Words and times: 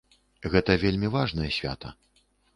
Гэта 0.53 0.77
вельмі 0.85 1.11
важнае 1.17 1.49
свята. 1.61 1.95